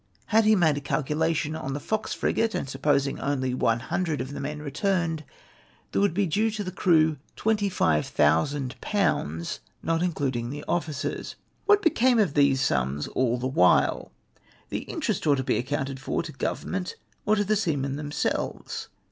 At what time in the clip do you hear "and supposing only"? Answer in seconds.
2.55-3.53